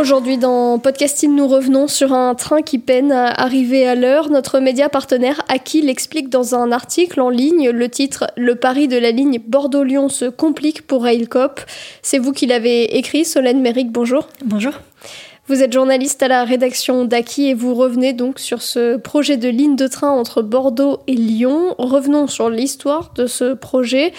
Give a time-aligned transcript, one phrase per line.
[0.00, 4.30] Aujourd'hui dans Podcasting, nous revenons sur un train qui peine à arriver à l'heure.
[4.30, 7.68] Notre média partenaire Aki l'explique dans un article en ligne.
[7.68, 11.60] Le titre Le pari de la ligne Bordeaux-Lyon se complique pour Railcop.
[12.00, 14.26] C'est vous qui l'avez écrit, Solène Méric, bonjour.
[14.42, 14.72] Bonjour.
[15.50, 19.48] Vous êtes journaliste à la rédaction d'Aki et vous revenez donc sur ce projet de
[19.48, 21.74] ligne de train entre Bordeaux et Lyon.
[21.76, 24.12] Revenons sur l'histoire de ce projet.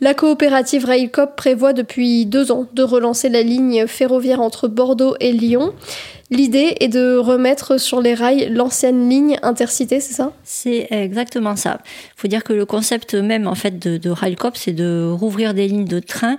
[0.00, 5.32] La coopérative Railcop prévoit depuis deux ans de relancer la ligne ferroviaire entre Bordeaux et
[5.32, 5.74] Lyon.
[6.30, 10.32] L'idée est de remettre sur les rails l'ancienne ligne intercité, c'est ça?
[10.44, 11.78] C'est exactement ça.
[11.84, 15.66] Il faut dire que le concept même en fait de, Railcop, c'est de rouvrir des
[15.68, 16.36] lignes de train,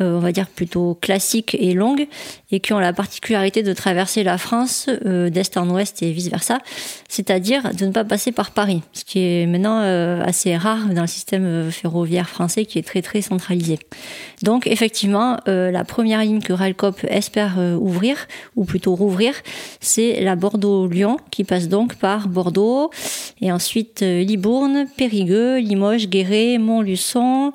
[0.00, 2.08] euh, on va dire plutôt classiques et longues,
[2.50, 6.30] et qui ont la particularité de traverser la France euh, d'est en ouest et vice
[6.30, 6.58] versa,
[7.08, 11.02] c'est-à-dire de ne pas passer par Paris, ce qui est maintenant euh, assez rare dans
[11.02, 13.78] le système ferroviaire français qui est très très centralisé.
[14.42, 19.27] Donc effectivement, la première ligne que Railcop espère ouvrir, ou plutôt rouvrir,
[19.80, 22.90] c'est la Bordeaux-Lyon qui passe donc par Bordeaux.
[23.40, 27.50] Et ensuite Libourne, Périgueux, Limoges, Guéret, Montluçon, euh,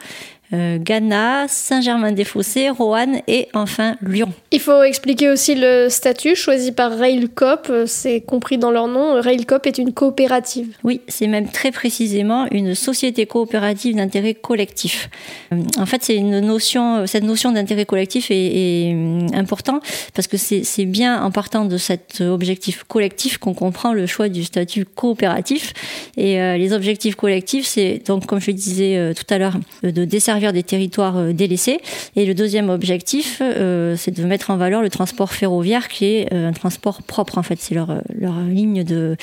[0.54, 4.32] Ghana, Saint-Germain-des-Fossés, Roanne et enfin Lyon.
[4.52, 9.20] Il faut expliquer aussi le statut choisi par Railcop, c'est compris dans leur nom.
[9.20, 10.76] Railcop est une coopérative.
[10.84, 15.10] Oui, c'est même très précisément une société coopérative d'intérêt collectif.
[15.52, 19.80] Euh, en fait, c'est une notion, cette notion d'intérêt collectif est, est euh, important
[20.14, 24.44] parce que c'est bien en partant de cet objectif collectif qu'on comprend le choix du
[24.44, 25.74] statut coopératif.
[26.18, 30.64] Et les objectifs collectifs, c'est donc, comme je disais tout à l'heure, de desservir des
[30.64, 31.80] territoires délaissés.
[32.16, 36.34] Et le deuxième objectif, euh, c'est de mettre en valeur le transport ferroviaire, qui est
[36.34, 37.38] euh, un transport propre.
[37.38, 39.16] En fait, c'est leur, leur ligne de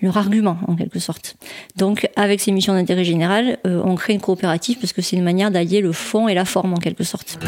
[0.00, 1.36] leur argument en quelque sorte.
[1.76, 5.24] Donc, avec ces missions d'intérêt général, euh, on crée une coopérative parce que c'est une
[5.24, 7.38] manière d'allier le fond et la forme en quelque sorte.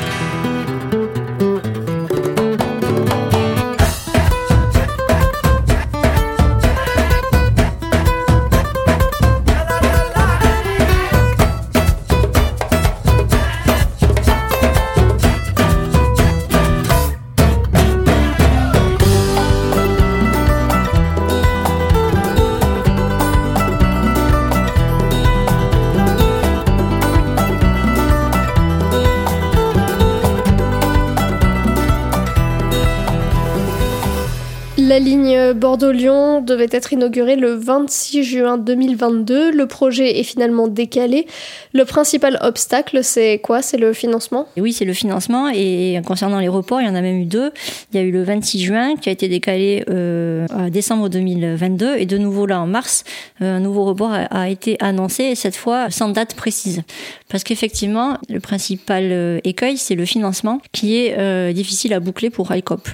[34.90, 39.52] La ligne Bordeaux-Lyon devait être inaugurée le 26 juin 2022.
[39.52, 41.28] Le projet est finalement décalé.
[41.72, 43.62] Le principal obstacle, c'est quoi?
[43.62, 44.48] C'est le financement?
[44.56, 45.48] Oui, c'est le financement.
[45.48, 47.52] Et concernant les reports, il y en a même eu deux.
[47.92, 51.94] Il y a eu le 26 juin qui a été décalé euh, à décembre 2022.
[51.94, 53.04] Et de nouveau là, en mars,
[53.42, 56.82] euh, un nouveau report a, été annoncé, et cette fois sans date précise.
[57.28, 62.28] Parce qu'effectivement, le principal euh, écueil, c'est le financement qui est euh, difficile à boucler
[62.28, 62.88] pour Railcop.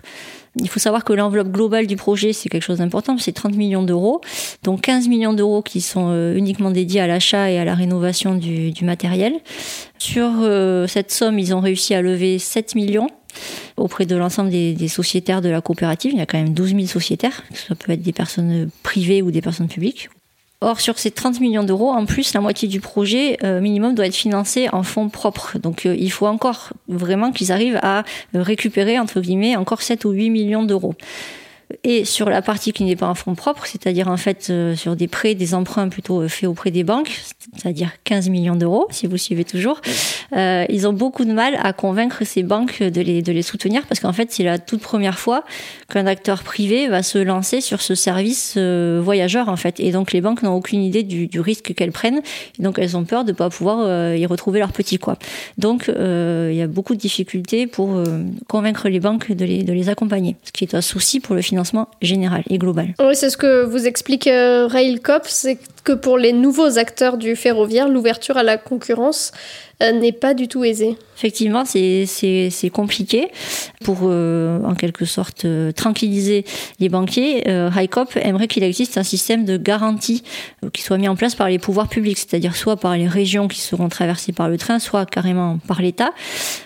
[0.59, 3.83] Il faut savoir que l'enveloppe globale du projet, c'est quelque chose d'important, c'est 30 millions
[3.83, 4.23] d'euros,
[4.63, 8.35] donc 15 millions d'euros qui sont euh, uniquement dédiés à l'achat et à la rénovation
[8.35, 9.35] du, matériel.
[9.99, 13.09] Sur euh, cette somme, ils ont réussi à lever 7 millions
[13.77, 16.13] auprès de l'ensemble des, des, sociétaires de la coopérative.
[16.13, 19.31] Il y a quand même 12 000 sociétaires, ça peut être des personnes privées ou
[19.31, 20.09] des personnes publiques.
[20.63, 24.07] Or, sur ces 30 millions d'euros, en plus, la moitié du projet euh, minimum doit
[24.07, 25.59] être financé en fonds propres.
[25.59, 30.13] Donc, euh, il faut encore vraiment qu'ils arrivent à récupérer, entre guillemets, encore 7 ou
[30.13, 30.95] 8 millions d'euros.
[31.83, 34.95] Et sur la partie qui n'est pas en fonds propres, c'est-à-dire en fait euh, sur
[34.95, 37.21] des prêts, des emprunts plutôt euh, faits auprès des banques,
[37.57, 39.81] c'est-à-dire 15 millions d'euros, si vous suivez toujours,
[40.37, 43.85] euh, ils ont beaucoup de mal à convaincre ces banques de les, de les soutenir
[43.87, 45.45] parce qu'en fait c'est la toute première fois
[45.89, 49.81] qu'un acteur privé va se lancer sur ce service voyageur en fait.
[49.81, 52.21] Et donc les banques n'ont aucune idée du, du risque qu'elles prennent
[52.59, 55.19] et donc elles ont peur de pas pouvoir y retrouver leur petit quoi.
[55.59, 58.01] Donc il y a beaucoup de difficultés pour
[58.47, 61.43] convaincre les banques de les, de les accompagner, ce qui est un souci pour le
[61.43, 62.95] financement financement général et global.
[63.01, 67.89] Oui, c'est ce que vous explique Railcop, c'est que pour les nouveaux acteurs du ferroviaire,
[67.89, 69.31] l'ouverture à la concurrence
[69.81, 70.97] n'est pas du tout aisée.
[71.17, 73.29] Effectivement, c'est compliqué
[73.85, 76.45] pour, euh, en quelque sorte, euh, tranquilliser
[76.79, 77.49] les banquiers.
[77.49, 80.23] Euh, HiCop aimerait qu'il existe un système de garantie
[80.73, 83.61] qui soit mis en place par les pouvoirs publics, c'est-à-dire soit par les régions qui
[83.61, 86.11] seront traversées par le train, soit carrément par l'État.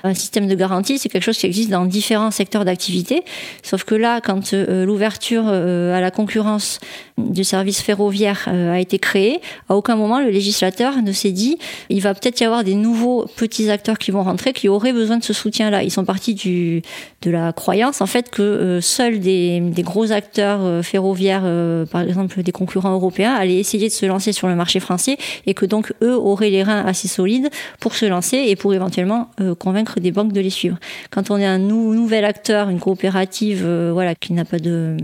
[0.03, 3.23] Un système de garantie, c'est quelque chose qui existe dans différents secteurs d'activité,
[3.63, 6.81] sauf que là, quand l'ouverture à la concurrence
[7.29, 11.59] du service ferroviaire a été créée, à aucun moment le législateur ne s'est dit
[11.89, 15.19] il va peut-être y avoir des nouveaux petits acteurs qui vont rentrer qui auraient besoin
[15.19, 15.83] de ce soutien-là.
[15.83, 16.83] Ils sont partis du,
[17.23, 21.87] de la croyance en fait que euh, seuls des, des, gros acteurs euh, ferroviaires, euh,
[21.87, 25.55] par exemple des concurrents européens, allaient essayer de se lancer sur le marché français et
[25.55, 27.51] que donc eux auraient les reins assez solides
[27.81, 30.79] pour se lancer et pour éventuellement convaincre des banques de les suivre.
[31.11, 34.97] Quand on est un nouvel acteur, une coopérative, voilà, qui n'a pas de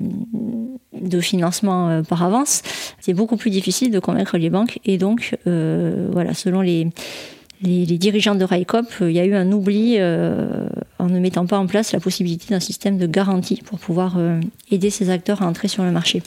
[1.01, 2.63] de financement par avance,
[3.01, 6.89] c'est beaucoup plus difficile de convaincre les banques et donc voilà, selon les
[7.63, 11.59] dirigeants de RAICOP, euh, il y a eu un oubli euh, en ne mettant pas
[11.59, 14.41] en place la possibilité d'un système de garantie pour pouvoir euh,
[14.71, 16.23] aider ces acteurs à entrer sur le marché.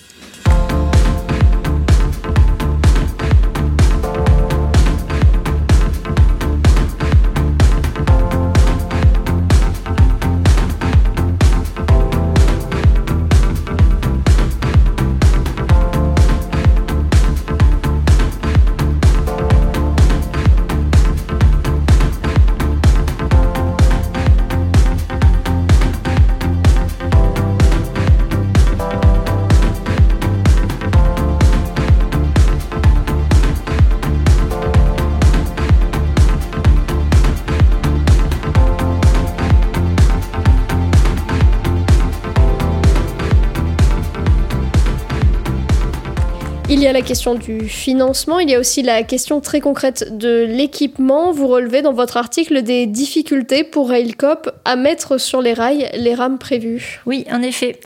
[46.71, 50.15] Il y a la question du financement, il y a aussi la question très concrète
[50.15, 51.31] de l'équipement.
[51.31, 56.13] Vous relevez dans votre article des difficultés pour Railcop à mettre sur les rails les
[56.13, 57.01] rames prévues.
[57.07, 57.79] Oui, en effet.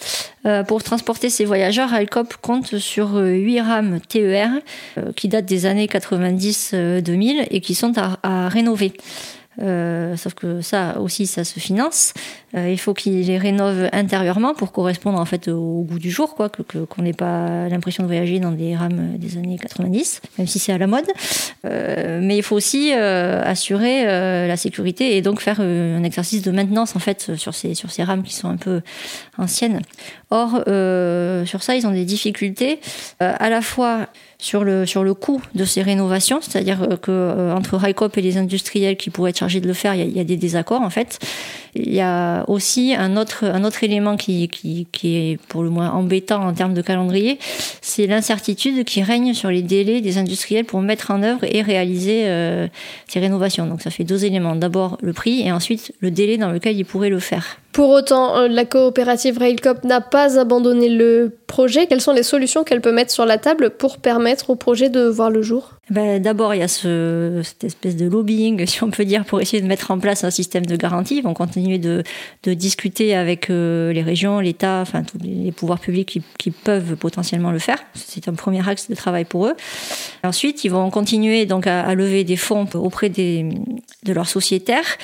[0.45, 4.49] Euh, pour transporter ces voyageurs, Railcop compte sur 8 euh, rames TER
[4.97, 8.91] euh, qui datent des années 90-2000 et qui sont à rénover.
[9.61, 12.13] Euh, sauf que ça aussi, ça se finance.
[12.55, 16.35] Euh, il faut qu'ils les rénovent intérieurement pour correspondre en fait au goût du jour,
[16.35, 20.47] quoi, que qu'on n'ait pas l'impression de voyager dans des rames des années 90, même
[20.47, 21.05] si c'est à la mode.
[21.65, 26.95] Euh, mais il faut aussi assurer la sécurité et donc faire un exercice de maintenance
[26.95, 28.81] en fait sur ces sur ces rames qui sont un peu
[29.37, 29.81] anciennes.
[30.29, 30.63] Or,
[31.45, 32.79] sur ça, ils ont des difficultés
[33.19, 34.07] à la fois
[34.39, 38.97] sur le, sur le coût de ces rénovations, c'est-à-dire que entre Raikop et les industriels
[38.97, 41.19] qui pourraient être chargés de le faire, il y, a, des désaccords en fait.
[41.75, 45.69] Il y a aussi un autre, un autre élément qui, qui, qui est pour le
[45.69, 47.39] moins embêtant en termes de calendrier,
[47.81, 52.23] c'est l'incertitude qui règne sur les délais des industriels pour mettre en œuvre et réaliser
[52.25, 52.67] euh,
[53.07, 53.67] ces rénovations.
[53.67, 54.55] Donc ça fait deux éléments.
[54.55, 57.59] D'abord le prix et ensuite le délai dans lequel ils pourraient le faire.
[57.73, 61.87] Pour autant, euh, la coopérative Railcop n'a pas abandonné le projet.
[61.87, 65.07] Quelles sont les solutions qu'elle peut mettre sur la table pour permettre au projet de
[65.07, 65.71] voir le jour?
[65.89, 69.41] Ben, D'abord, il y a ce, cette espèce de lobbying, si on peut dire, pour
[69.41, 71.17] essayer de mettre en place un système de garantie.
[71.17, 72.03] Ils vont continuer de,
[72.43, 76.95] de discuter avec euh, les régions, l'État, enfin tous les pouvoirs publics qui, qui, peuvent
[76.95, 77.79] potentiellement le faire.
[77.95, 79.55] C'est un premier axe de travail pour eux.
[80.23, 83.49] Ensuite, ils vont continuer donc à, à lever des fonds auprès des,
[84.03, 84.97] de leurs sociétaires.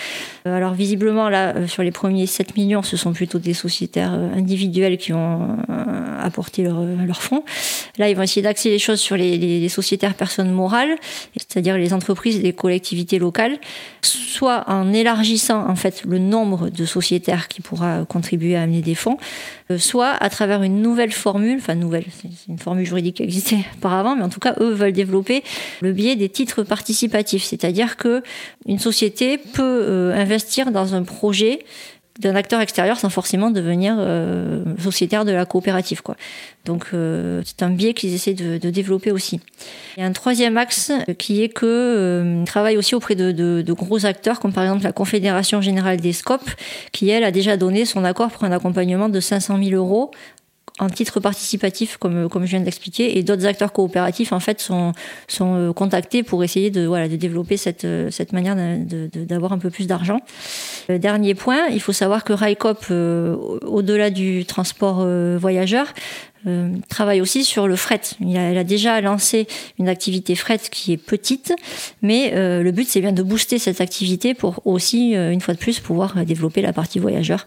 [0.49, 4.33] Euh, alors visiblement, là, sur les premiers 7 millions, ce sont plutôt des sociétaires euh,
[4.33, 7.43] individuels qui ont euh, apporté leurs leur fonds.
[7.97, 10.95] Là, ils vont essayer d'axer les choses sur les, les, sociétaires personnes morales,
[11.35, 13.59] c'est-à-dire les entreprises et les collectivités locales,
[14.01, 18.95] soit en élargissant en fait le nombre de sociétaires qui pourra contribuer à amener des
[18.95, 19.17] fonds,
[19.77, 24.15] soit à travers une nouvelle formule, enfin nouvelle, c'est une formule juridique qui existait auparavant,
[24.15, 25.43] mais en tout cas, eux veulent développer
[25.81, 28.23] le biais des titres participatifs, c'est-à-dire que
[28.65, 30.38] une société peut investir
[30.71, 31.59] dans un projet
[32.19, 36.01] d'un acteur extérieur sans forcément devenir euh, sociétaire de la coopérative.
[36.01, 36.17] Quoi.
[36.65, 39.39] Donc euh, c'est un biais qu'ils essaient de, développer aussi.
[39.95, 44.05] Il y a un troisième axe qui est que euh, travaille aussi auprès de, gros
[44.05, 46.41] acteurs comme par exemple la Confédération générale des SCOP
[46.91, 50.11] qui elle a déjà donné son accord pour un accompagnement de 500 000 euros
[50.79, 54.93] en titre participatif, comme, comme je viens d'expliquer, et d'autres acteurs coopératifs en fait sont,
[55.27, 59.57] sont euh, contactés pour essayer de, voilà, de développer cette, euh, cette manière d'avoir un
[59.57, 60.21] peu plus d'argent.
[60.87, 65.05] Dernier point, il faut savoir que RICOP, euh, au-delà du transport
[65.37, 65.93] voyageur,
[66.47, 68.01] euh, travaille aussi sur le fret.
[68.21, 71.53] Il a, elle a déjà lancé une activité fret qui est petite,
[72.01, 75.53] mais euh, le but c'est bien de booster cette activité pour aussi, euh, une fois
[75.53, 77.45] de plus, pouvoir développer la partie voyageur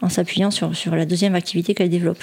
[0.00, 2.22] en s'appuyant sur, sur la deuxième activité qu'elle développe.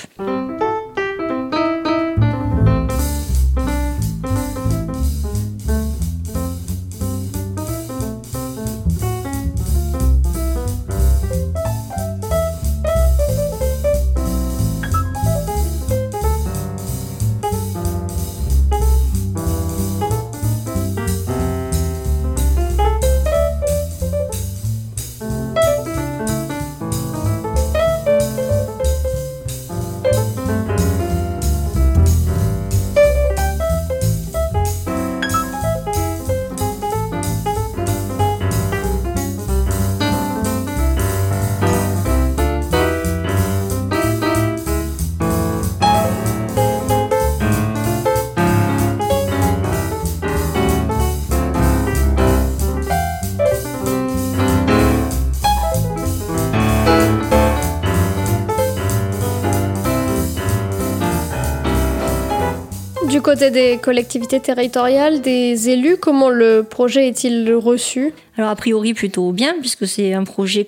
[63.33, 68.13] Côté des collectivités territoriales, des élus, comment le projet est-il reçu?
[68.37, 70.67] Alors a priori plutôt bien, puisque c'est un projet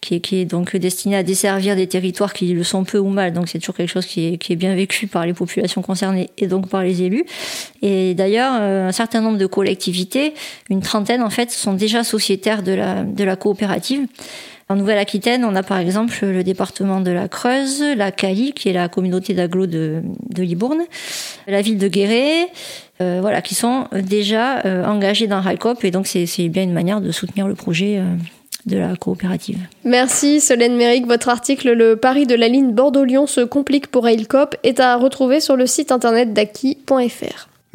[0.00, 3.48] qui, est, donc destiné à desservir des territoires qui le sont peu ou mal, donc
[3.48, 6.82] c'est toujours quelque chose qui est, bien vécu par les populations concernées et donc par
[6.82, 7.24] les élus.
[7.82, 10.34] Et d'ailleurs, euh, un certain nombre de collectivités,
[10.70, 14.08] une trentaine en fait, sont déjà sociétaires de la coopérative.
[14.68, 18.72] En Nouvelle-Aquitaine, on a par exemple le département de la Creuse, la Cali, qui est
[18.72, 20.02] la communauté d'agglo de,
[20.36, 20.82] Libourne,
[21.46, 22.48] la ville de Guéret,
[23.00, 27.00] euh, voilà, qui sont déjà euh, engagés dans RAICOP, et donc c'est bien une manière
[27.00, 27.98] de soutenir le projet.
[27.98, 28.16] Euh,
[28.66, 29.58] de la coopérative.
[29.84, 31.06] Merci Solène Méric.
[31.06, 35.38] Votre article Le pari de la ligne Bordeaux-Lyon se complique pour Railcop est à retrouver
[35.38, 37.48] sur le site internet d'Aki.fr.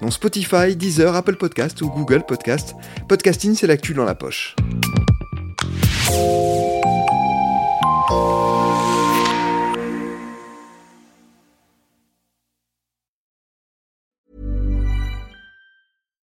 [0.00, 2.74] dont Spotify, Deezer, Apple Podcast ou Google Podcast.
[3.08, 4.54] Podcasting, c'est l'actu dans la poche.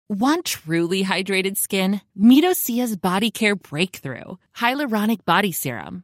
[0.10, 2.02] Want truly hydrated skin?
[2.18, 6.04] Medocia's Body Care Breakthrough Hyaluronic Body Serum.